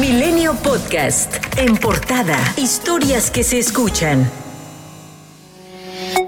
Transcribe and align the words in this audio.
Milenio 0.00 0.54
Podcast. 0.62 1.34
En 1.56 1.76
portada. 1.76 2.36
Historias 2.56 3.32
que 3.32 3.42
se 3.42 3.58
escuchan. 3.58 4.30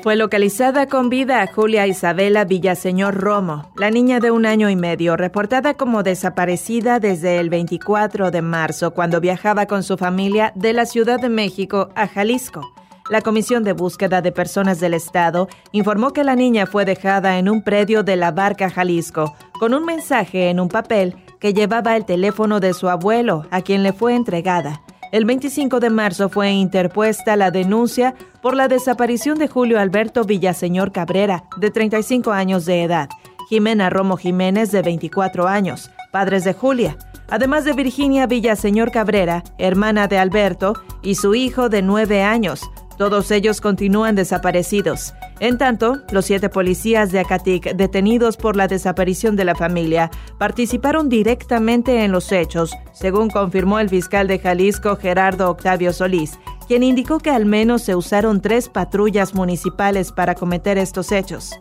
Fue 0.02 0.16
localizada 0.16 0.88
con 0.88 1.08
vida 1.08 1.40
a 1.40 1.46
Julia 1.46 1.86
Isabela 1.86 2.44
Villaseñor 2.44 3.14
Romo, 3.14 3.70
la 3.76 3.92
niña 3.92 4.18
de 4.18 4.32
un 4.32 4.44
año 4.44 4.70
y 4.70 4.74
medio, 4.74 5.16
reportada 5.16 5.74
como 5.74 6.02
desaparecida 6.02 6.98
desde 6.98 7.38
el 7.38 7.48
24 7.48 8.32
de 8.32 8.42
marzo, 8.42 8.90
cuando 8.90 9.20
viajaba 9.20 9.66
con 9.66 9.84
su 9.84 9.96
familia 9.96 10.52
de 10.56 10.72
la 10.72 10.84
Ciudad 10.84 11.20
de 11.20 11.28
México 11.28 11.90
a 11.94 12.08
Jalisco. 12.08 12.72
La 13.08 13.20
Comisión 13.20 13.62
de 13.62 13.72
Búsqueda 13.72 14.20
de 14.20 14.32
Personas 14.32 14.80
del 14.80 14.94
Estado 14.94 15.48
informó 15.70 16.12
que 16.12 16.24
la 16.24 16.34
niña 16.34 16.66
fue 16.66 16.84
dejada 16.84 17.38
en 17.38 17.48
un 17.48 17.62
predio 17.62 18.02
de 18.02 18.16
la 18.16 18.32
Barca 18.32 18.68
Jalisco, 18.68 19.32
con 19.60 19.74
un 19.74 19.84
mensaje 19.84 20.48
en 20.48 20.58
un 20.58 20.68
papel 20.68 21.14
que 21.40 21.54
llevaba 21.54 21.96
el 21.96 22.04
teléfono 22.04 22.60
de 22.60 22.74
su 22.74 22.88
abuelo, 22.88 23.46
a 23.50 23.62
quien 23.62 23.82
le 23.82 23.92
fue 23.92 24.14
entregada. 24.14 24.82
El 25.10 25.24
25 25.24 25.80
de 25.80 25.90
marzo 25.90 26.28
fue 26.28 26.50
interpuesta 26.50 27.34
la 27.34 27.50
denuncia 27.50 28.14
por 28.42 28.54
la 28.54 28.68
desaparición 28.68 29.38
de 29.38 29.48
Julio 29.48 29.80
Alberto 29.80 30.24
Villaseñor 30.24 30.92
Cabrera, 30.92 31.44
de 31.56 31.70
35 31.70 32.30
años 32.30 32.64
de 32.64 32.84
edad, 32.84 33.08
Jimena 33.48 33.90
Romo 33.90 34.16
Jiménez, 34.16 34.70
de 34.70 34.82
24 34.82 35.48
años, 35.48 35.90
padres 36.12 36.44
de 36.44 36.54
Julia, 36.54 36.96
además 37.28 37.64
de 37.64 37.72
Virginia 37.72 38.26
Villaseñor 38.26 38.92
Cabrera, 38.92 39.42
hermana 39.58 40.06
de 40.06 40.18
Alberto, 40.18 40.74
y 41.02 41.16
su 41.16 41.34
hijo 41.34 41.68
de 41.68 41.82
9 41.82 42.22
años, 42.22 42.70
todos 43.00 43.30
ellos 43.30 43.62
continúan 43.62 44.14
desaparecidos. 44.14 45.14
En 45.38 45.56
tanto, 45.56 46.02
los 46.12 46.26
siete 46.26 46.50
policías 46.50 47.10
de 47.10 47.20
Acatic 47.20 47.72
detenidos 47.74 48.36
por 48.36 48.56
la 48.56 48.68
desaparición 48.68 49.36
de 49.36 49.46
la 49.46 49.54
familia 49.54 50.10
participaron 50.36 51.08
directamente 51.08 52.04
en 52.04 52.12
los 52.12 52.30
hechos, 52.30 52.74
según 52.92 53.30
confirmó 53.30 53.78
el 53.78 53.88
fiscal 53.88 54.28
de 54.28 54.38
Jalisco 54.38 54.96
Gerardo 54.96 55.48
Octavio 55.48 55.94
Solís, 55.94 56.38
quien 56.68 56.82
indicó 56.82 57.20
que 57.20 57.30
al 57.30 57.46
menos 57.46 57.80
se 57.80 57.96
usaron 57.96 58.42
tres 58.42 58.68
patrullas 58.68 59.34
municipales 59.34 60.12
para 60.12 60.34
cometer 60.34 60.76
estos 60.76 61.10
hechos. 61.10 61.52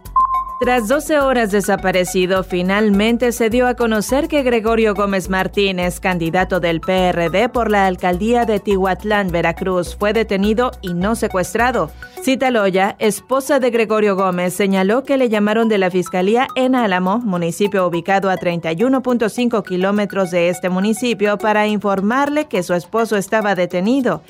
Tras 0.60 0.90
12 0.90 1.20
horas 1.20 1.52
desaparecido, 1.52 2.44
finalmente 2.44 3.32
se 3.32 3.50
dio 3.50 3.66
a 3.66 3.76
conocer 3.76 4.28
que 4.28 4.44
Gregorio 4.44 4.94
Gómez 4.94 5.30
Martínez, 5.30 6.02
candidato 6.02 6.60
del 6.60 6.82
PRD 6.82 7.48
por 7.48 7.72
la 7.72 7.88
alcaldía 7.88 8.44
de 8.44 8.60
Tihuatlán, 8.60 9.32
Veracruz, 9.32 9.96
fue 9.96 10.12
detenido 10.12 10.72
y 10.82 10.96
no 10.96 11.16
secuestrado. 11.16 11.92
Cita 12.22 12.52
Loya, 12.52 12.98
esposa 13.00 13.60
de 13.60 13.70
Gregorio 13.70 14.18
Gómez, 14.18 14.54
señaló 14.54 15.06
que 15.06 15.16
le 15.16 15.30
llamaron 15.30 15.70
de 15.70 15.78
la 15.78 15.92
Fiscalía 15.92 16.50
en 16.56 16.76
Álamo, 16.76 17.20
municipio 17.20 17.88
ubicado 17.88 18.30
a 18.30 18.36
31.5 18.36 19.64
kilómetros 19.64 20.30
de 20.30 20.50
este 20.50 20.68
municipio, 20.68 21.38
para 21.38 21.68
informarle 21.68 22.50
que 22.50 22.64
su 22.64 22.74
esposo 22.74 23.16
estaba 23.16 23.56
detenido. 23.56 24.24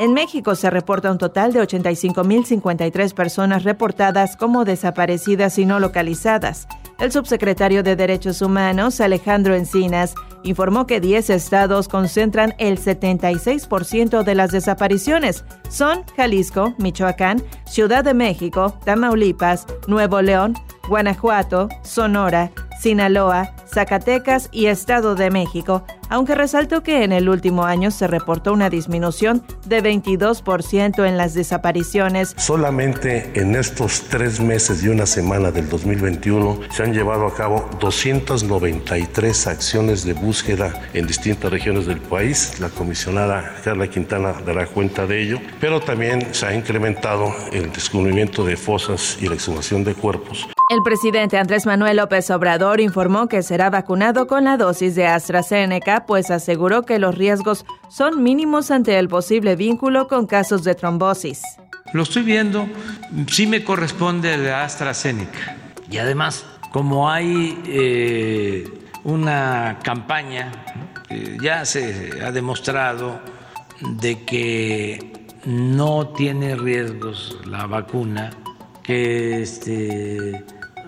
En 0.00 0.14
México 0.14 0.54
se 0.54 0.70
reporta 0.70 1.12
un 1.12 1.18
total 1.18 1.52
de 1.52 1.60
85.053 1.60 3.12
personas 3.12 3.64
reportadas 3.64 4.34
como 4.34 4.64
desaparecidas 4.64 5.58
y 5.58 5.66
no 5.66 5.78
localizadas. 5.78 6.66
El 6.98 7.12
subsecretario 7.12 7.82
de 7.82 7.96
Derechos 7.96 8.40
Humanos, 8.40 9.02
Alejandro 9.02 9.54
Encinas, 9.54 10.14
informó 10.42 10.86
que 10.86 11.02
10 11.02 11.28
estados 11.28 11.86
concentran 11.86 12.54
el 12.56 12.78
76% 12.78 14.22
de 14.22 14.34
las 14.34 14.52
desapariciones. 14.52 15.44
Son 15.68 16.02
Jalisco, 16.16 16.72
Michoacán, 16.78 17.42
Ciudad 17.66 18.02
de 18.02 18.14
México, 18.14 18.78
Tamaulipas, 18.86 19.66
Nuevo 19.86 20.22
León, 20.22 20.54
Guanajuato, 20.88 21.68
Sonora, 21.82 22.52
Sinaloa, 22.80 23.54
Zacatecas 23.72 24.48
y 24.52 24.66
Estado 24.66 25.14
de 25.14 25.30
México, 25.30 25.84
aunque 26.08 26.34
resaltó 26.34 26.82
que 26.82 27.04
en 27.04 27.12
el 27.12 27.28
último 27.28 27.64
año 27.64 27.90
se 27.90 28.06
reportó 28.06 28.52
una 28.52 28.68
disminución 28.68 29.42
de 29.66 29.82
22% 29.82 31.06
en 31.06 31.16
las 31.16 31.34
desapariciones. 31.34 32.34
Solamente 32.36 33.30
en 33.34 33.54
estos 33.54 34.02
tres 34.02 34.40
meses 34.40 34.82
y 34.82 34.88
una 34.88 35.06
semana 35.06 35.50
del 35.50 35.68
2021 35.68 36.60
se 36.70 36.82
han 36.82 36.92
llevado 36.92 37.26
a 37.26 37.34
cabo 37.34 37.68
293 37.80 39.46
acciones 39.46 40.04
de 40.04 40.14
búsqueda 40.14 40.82
en 40.92 41.06
distintas 41.06 41.50
regiones 41.50 41.86
del 41.86 42.00
país. 42.00 42.58
La 42.60 42.68
comisionada 42.68 43.56
Carla 43.62 43.88
Quintana 43.88 44.34
dará 44.44 44.66
cuenta 44.66 45.06
de 45.06 45.22
ello, 45.22 45.38
pero 45.60 45.80
también 45.80 46.34
se 46.34 46.46
ha 46.46 46.54
incrementado 46.54 47.32
el 47.52 47.72
descubrimiento 47.72 48.44
de 48.44 48.56
fosas 48.56 49.16
y 49.20 49.28
la 49.28 49.34
exhumación 49.34 49.84
de 49.84 49.94
cuerpos. 49.94 50.48
El 50.70 50.84
presidente 50.84 51.36
Andrés 51.36 51.66
Manuel 51.66 51.96
López 51.96 52.30
Obrador 52.30 52.80
informó 52.80 53.26
que 53.26 53.42
será 53.42 53.70
vacunado 53.70 54.28
con 54.28 54.44
la 54.44 54.56
dosis 54.56 54.94
de 54.94 55.04
AstraZeneca, 55.04 56.06
pues 56.06 56.30
aseguró 56.30 56.84
que 56.84 57.00
los 57.00 57.16
riesgos 57.16 57.66
son 57.88 58.22
mínimos 58.22 58.70
ante 58.70 58.96
el 58.96 59.08
posible 59.08 59.56
vínculo 59.56 60.06
con 60.06 60.28
casos 60.28 60.62
de 60.62 60.76
trombosis. 60.76 61.42
Lo 61.92 62.04
estoy 62.04 62.22
viendo, 62.22 62.68
sí 63.26 63.48
me 63.48 63.64
corresponde 63.64 64.38
la 64.38 64.62
AstraZeneca. 64.62 65.56
Y 65.90 65.98
además, 65.98 66.46
como 66.70 67.10
hay 67.10 67.60
eh, 67.66 68.72
una 69.02 69.80
campaña, 69.82 70.52
ya 71.42 71.64
se 71.64 72.22
ha 72.24 72.30
demostrado 72.30 73.18
de 73.80 74.22
que 74.24 75.26
no 75.44 76.10
tiene 76.10 76.54
riesgos 76.54 77.40
la 77.44 77.66
vacuna, 77.66 78.30
que 78.84 79.42
este, 79.42 80.44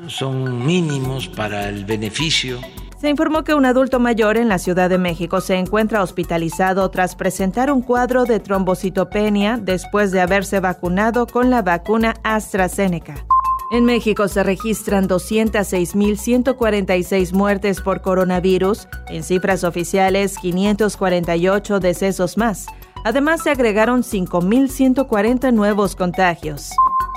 son 0.09 0.67
mínimos 0.67 1.29
para 1.29 1.69
el 1.69 1.85
beneficio. 1.85 2.59
Se 3.01 3.11
informó 3.11 3.43
que 3.43 3.55
un 3.55 3.67
adulto 3.67 3.99
mayor 3.99 4.37
en 4.37 4.49
la 4.49 4.59
Ciudad 4.59 4.89
de 4.89 4.99
México 4.99 5.41
se 5.41 5.57
encuentra 5.57 6.03
hospitalizado 6.03 6.89
tras 6.91 7.17
presentar 7.17 7.73
un 7.73 7.83
cuadro 7.83 8.25
de 8.25 8.39
trombocitopenia 8.39 9.59
después 9.61 10.13
de 10.13 10.21
haberse 10.21 10.61
vacunado 10.61 11.27
con 11.27 11.51
la 11.51 11.63
vacuna 11.63 12.15
AstraZeneca. 12.23 13.17
En 13.73 13.85
México 13.87 14.29
se 14.29 14.43
registran 14.43 15.09
206.146 15.09 17.33
muertes 17.33 17.81
por 17.81 18.03
coronavirus, 18.03 18.87
en 19.09 19.25
cifras 19.25 19.65
oficiales 19.65 20.37
548 20.39 21.81
decesos 21.81 22.37
más. 22.37 22.67
Además 23.05 23.43
se 23.43 23.51
agregaron 23.51 24.03
5.140 24.03 25.53
nuevos 25.53 25.97
contagios. 25.97 26.71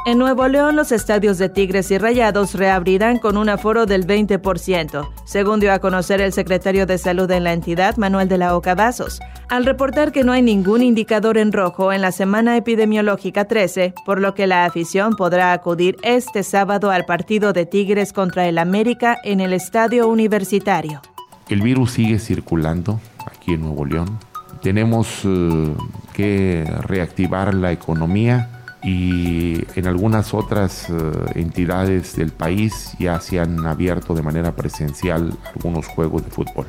En 0.08 0.20
Nuevo 0.20 0.48
León, 0.48 0.76
los 0.76 0.92
estadios 0.92 1.40
de 1.40 1.50
Tigres 1.50 1.90
y 1.90 1.98
Rayados 1.98 2.54
reabrirán 2.54 3.18
con 3.18 3.38
un 3.38 3.50
aforo 3.50 3.88
del 3.88 4.06
20%, 4.06 5.10
según 5.26 5.60
dio 5.60 5.74
a 5.74 5.80
conocer 5.80 6.22
el 6.22 6.32
secretario 6.32 6.86
de 6.86 7.00
Salud 7.00 7.32
en 7.32 7.44
la 7.44 7.54
entidad, 7.54 7.98
Manuel 7.98 8.30
de 8.30 8.38
la 8.38 8.56
Oca 8.56 8.76
Vasos, 8.76 9.20
al 9.50 9.66
reportar 9.66 10.12
que 10.12 10.24
no 10.24 10.32
hay 10.32 10.44
ningún 10.44 10.84
indicador 10.84 11.40
en 11.40 11.52
rojo 11.52 11.92
en 11.92 12.04
la 12.04 12.12
semana 12.12 12.56
epidemiológica 12.56 13.46
13, 13.46 13.96
por 14.06 14.22
lo 14.22 14.36
que 14.36 14.46
la 14.46 14.66
afición 14.66 15.16
podrá 15.16 15.54
acudir 15.54 15.98
este 16.04 16.44
sábado 16.44 16.92
al 16.92 17.06
partido 17.06 17.52
de 17.52 17.66
Tigres 17.66 18.14
contra 18.14 18.48
el 18.48 18.60
América 18.60 19.18
en 19.24 19.40
el 19.40 19.54
estadio 19.54 20.08
universitario. 20.08 21.02
El 21.50 21.64
virus 21.64 21.94
sigue 21.94 22.20
circulando 22.20 23.00
aquí 23.26 23.54
en 23.56 23.62
Nuevo 23.62 23.86
León. 23.86 24.20
Tenemos 24.62 25.22
eh, 25.24 25.74
que 26.14 26.64
reactivar 26.84 27.56
la 27.56 27.72
economía 27.72 28.55
y 28.86 29.64
en 29.76 29.88
algunas 29.88 30.34
otras 30.36 30.90
eh, 30.90 30.94
entidades 31.34 32.16
del 32.16 32.32
país 32.32 32.92
ya 33.00 33.20
se 33.20 33.40
han 33.40 33.66
abierto 33.66 34.14
de 34.14 34.22
manera 34.22 34.56
presencial 34.56 35.36
algunos 35.56 35.88
juegos 35.88 36.24
de 36.24 36.30
fútbol. 36.30 36.68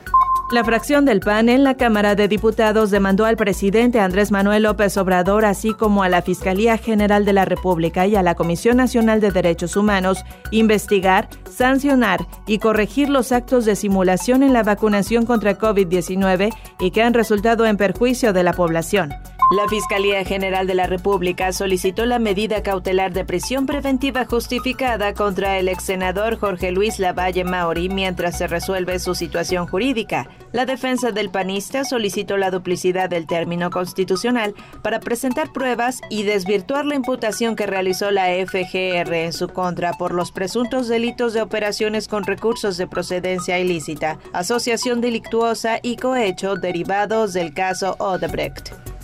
La 0.52 0.62
fracción 0.62 1.04
del 1.04 1.18
PAN 1.18 1.48
en 1.48 1.64
la 1.64 1.76
Cámara 1.76 2.14
de 2.14 2.28
Diputados 2.28 2.92
demandó 2.92 3.24
al 3.24 3.36
presidente 3.36 3.98
Andrés 3.98 4.30
Manuel 4.30 4.62
López 4.62 4.96
Obrador, 4.96 5.44
así 5.44 5.74
como 5.74 6.04
a 6.04 6.08
la 6.08 6.22
Fiscalía 6.22 6.78
General 6.78 7.24
de 7.24 7.32
la 7.32 7.44
República 7.44 8.06
y 8.06 8.14
a 8.14 8.22
la 8.22 8.36
Comisión 8.36 8.76
Nacional 8.76 9.20
de 9.20 9.32
Derechos 9.32 9.74
Humanos, 9.74 10.24
investigar, 10.52 11.28
sancionar 11.50 12.28
y 12.46 12.60
corregir 12.60 13.08
los 13.08 13.32
actos 13.32 13.64
de 13.64 13.74
simulación 13.74 14.44
en 14.44 14.52
la 14.52 14.62
vacunación 14.62 15.26
contra 15.26 15.58
COVID-19 15.58 16.54
y 16.78 16.92
que 16.92 17.02
han 17.02 17.14
resultado 17.14 17.66
en 17.66 17.76
perjuicio 17.76 18.32
de 18.32 18.44
la 18.44 18.52
población. 18.52 19.12
La 19.54 19.68
Fiscalía 19.68 20.24
General 20.24 20.66
de 20.66 20.74
la 20.74 20.88
República 20.88 21.52
solicitó 21.52 22.04
la 22.04 22.18
medida 22.18 22.64
cautelar 22.64 23.12
de 23.12 23.24
prisión 23.24 23.64
preventiva 23.64 24.24
justificada 24.24 25.14
contra 25.14 25.58
el 25.58 25.68
ex 25.68 25.84
senador 25.84 26.36
Jorge 26.36 26.72
Luis 26.72 26.98
Lavalle 26.98 27.44
Mauri 27.44 27.88
mientras 27.88 28.38
se 28.38 28.48
resuelve 28.48 28.98
su 28.98 29.14
situación 29.14 29.68
jurídica. 29.68 30.28
La 30.56 30.64
defensa 30.64 31.12
del 31.12 31.28
panista 31.28 31.84
solicitó 31.84 32.38
la 32.38 32.50
duplicidad 32.50 33.10
del 33.10 33.26
término 33.26 33.68
constitucional 33.68 34.54
para 34.80 35.00
presentar 35.00 35.52
pruebas 35.52 36.00
y 36.08 36.22
desvirtuar 36.22 36.86
la 36.86 36.94
imputación 36.94 37.56
que 37.56 37.66
realizó 37.66 38.10
la 38.10 38.28
FGR 38.28 39.12
en 39.12 39.34
su 39.34 39.48
contra 39.48 39.92
por 39.92 40.14
los 40.14 40.32
presuntos 40.32 40.88
delitos 40.88 41.34
de 41.34 41.42
operaciones 41.42 42.08
con 42.08 42.24
recursos 42.24 42.78
de 42.78 42.86
procedencia 42.86 43.58
ilícita, 43.58 44.18
asociación 44.32 45.02
delictuosa 45.02 45.78
y 45.82 45.96
cohecho 45.96 46.54
derivados 46.54 47.34
del 47.34 47.52
caso 47.52 47.94
Odebrecht. 47.98 48.95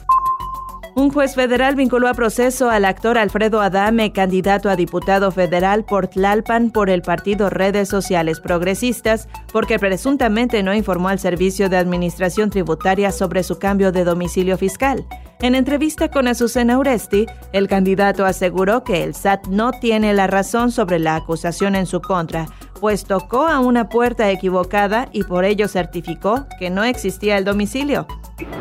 Un 0.94 1.10
juez 1.10 1.34
federal 1.34 1.74
vinculó 1.74 2.06
a 2.06 2.12
proceso 2.12 2.68
al 2.68 2.84
actor 2.84 3.16
Alfredo 3.16 3.62
Adame, 3.62 4.12
candidato 4.12 4.68
a 4.68 4.76
diputado 4.76 5.30
federal 5.30 5.86
por 5.86 6.08
Tlalpan 6.08 6.70
por 6.70 6.90
el 6.90 7.00
partido 7.00 7.48
Redes 7.48 7.88
Sociales 7.88 8.40
Progresistas, 8.40 9.26
porque 9.52 9.78
presuntamente 9.78 10.62
no 10.62 10.74
informó 10.74 11.08
al 11.08 11.18
Servicio 11.18 11.70
de 11.70 11.78
Administración 11.78 12.50
Tributaria 12.50 13.10
sobre 13.10 13.42
su 13.42 13.58
cambio 13.58 13.90
de 13.90 14.04
domicilio 14.04 14.58
fiscal. 14.58 15.06
En 15.40 15.54
entrevista 15.54 16.10
con 16.10 16.28
Azucena 16.28 16.78
Uresti, 16.78 17.24
el 17.54 17.68
candidato 17.68 18.26
aseguró 18.26 18.84
que 18.84 19.02
el 19.02 19.14
SAT 19.14 19.46
no 19.46 19.72
tiene 19.72 20.12
la 20.12 20.26
razón 20.26 20.70
sobre 20.70 20.98
la 20.98 21.16
acusación 21.16 21.74
en 21.74 21.86
su 21.86 22.02
contra, 22.02 22.46
pues 22.80 23.04
tocó 23.04 23.46
a 23.46 23.60
una 23.60 23.88
puerta 23.88 24.30
equivocada 24.30 25.08
y 25.10 25.24
por 25.24 25.46
ello 25.46 25.68
certificó 25.68 26.46
que 26.58 26.68
no 26.68 26.84
existía 26.84 27.38
el 27.38 27.44
domicilio. 27.46 28.06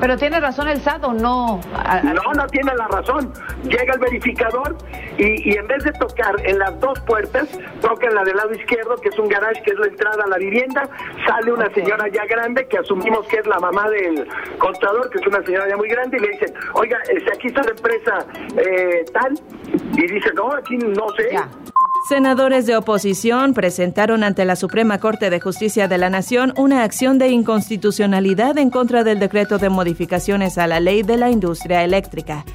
Pero 0.00 0.16
tiene 0.16 0.40
razón 0.40 0.68
el 0.68 0.80
SAT 0.80 1.04
o 1.04 1.12
no? 1.12 1.60
No, 2.02 2.32
no 2.34 2.46
tiene 2.46 2.74
la 2.74 2.88
razón. 2.88 3.32
Llega 3.64 3.94
el 3.94 4.00
verificador 4.00 4.76
y, 5.18 5.56
en 5.56 5.66
vez 5.66 5.84
de 5.84 5.92
tocar 5.92 6.34
en 6.44 6.58
las 6.58 6.78
dos 6.80 6.98
puertas, 7.00 7.48
toca 7.80 8.06
en 8.06 8.14
la 8.14 8.24
del 8.24 8.36
lado 8.36 8.52
izquierdo, 8.52 8.96
que 8.96 9.08
es 9.08 9.18
un 9.18 9.28
garage, 9.28 9.62
que 9.62 9.72
es 9.72 9.78
la 9.78 9.86
entrada 9.86 10.24
a 10.24 10.28
la 10.28 10.38
vivienda. 10.38 10.88
Sale 11.26 11.52
una 11.52 11.72
señora 11.74 12.08
ya 12.08 12.24
grande, 12.26 12.66
que 12.66 12.78
asumimos 12.78 13.26
que 13.28 13.38
es 13.38 13.46
la 13.46 13.58
mamá 13.58 13.88
del 13.90 14.26
contador, 14.58 15.10
que 15.10 15.18
es 15.18 15.26
una 15.26 15.42
señora 15.42 15.68
ya 15.68 15.76
muy 15.76 15.88
grande, 15.88 16.16
y 16.18 16.20
le 16.20 16.28
dicen, 16.28 16.54
oiga, 16.74 16.98
este, 17.08 17.30
aquí 17.32 17.48
está 17.48 17.62
la 17.62 17.70
empresa 17.70 18.26
eh, 18.56 19.04
tal. 19.12 19.34
Y 19.94 20.06
dice, 20.06 20.32
no, 20.34 20.52
aquí 20.52 20.76
no 20.76 21.08
sé. 21.16 21.30
Senadores 22.08 22.64
de 22.64 22.74
oposición 22.74 23.52
presentaron 23.52 24.24
ante 24.24 24.46
la 24.46 24.56
Suprema 24.56 24.96
Corte 24.96 25.28
de 25.28 25.40
Justicia 25.40 25.88
de 25.88 25.98
la 25.98 26.08
Nación 26.08 26.54
una 26.56 26.82
acción 26.82 27.18
de 27.18 27.28
inconstitucionalidad 27.28 28.56
en 28.56 28.70
contra 28.70 29.04
del 29.04 29.18
decreto 29.18 29.58
de 29.58 29.68
modificaciones 29.68 30.56
a 30.56 30.66
la 30.66 30.80
ley 30.80 31.02
de 31.02 31.18
la 31.18 31.30
industria 31.30 31.84
eléctrica. 31.84 32.46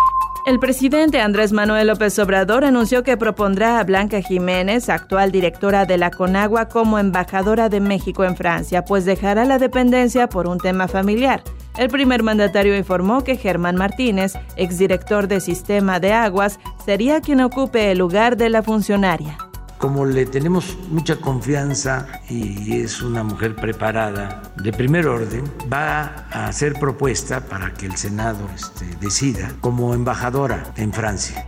El 0.48 0.58
presidente 0.58 1.22
Andrés 1.22 1.52
Manuel 1.52 1.86
López 1.86 2.18
Obrador 2.18 2.66
anunció 2.66 3.04
que 3.04 3.16
propondrá 3.16 3.80
a 3.80 3.84
Blanca 3.84 4.22
Jiménez, 4.22 4.90
actual 4.90 5.32
directora 5.32 5.86
de 5.86 6.00
la 6.00 6.10
Conagua, 6.10 6.68
como 6.68 6.98
embajadora 6.98 7.70
de 7.70 7.80
México 7.80 8.24
en 8.24 8.36
Francia, 8.36 8.84
pues 8.84 9.06
dejará 9.06 9.46
la 9.46 9.60
dependencia 9.60 10.28
por 10.30 10.48
un 10.48 10.58
tema 10.58 10.88
familiar. 10.88 11.44
El 11.78 11.90
primer 11.90 12.22
mandatario 12.22 12.78
informó 12.78 13.24
que 13.24 13.36
Germán 13.36 13.76
Martínez, 13.76 14.34
exdirector 14.56 15.28
de 15.28 15.42
Sistema 15.42 16.00
de 16.00 16.14
Aguas, 16.14 16.60
sería 16.86 17.20
quien 17.20 17.42
ocupe 17.42 17.92
el 17.92 17.98
lugar 17.98 18.38
de 18.38 18.50
la 18.50 18.62
funcionaria. 18.62 19.38
Como 19.80 20.06
le 20.06 20.26
tenemos 20.26 20.78
mucha 20.92 21.18
confianza 21.18 22.08
y 22.30 22.80
es 22.80 23.02
una 23.02 23.24
mujer 23.24 23.56
preparada 23.56 24.44
de 24.56 24.72
primer 24.72 25.08
orden, 25.08 25.44
va 25.72 26.28
a 26.32 26.48
hacer 26.48 26.74
propuesta 26.74 27.42
para 27.42 27.74
que 27.74 27.88
el 27.88 27.98
Senado 27.98 28.48
este, 28.56 28.86
decida 29.02 29.52
como 29.60 29.94
embajadora 29.94 30.64
en 30.78 30.94
Francia. 30.94 31.46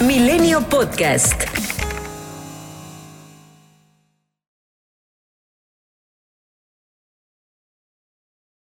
Milenio 0.00 0.62
Podcast. 0.62 1.65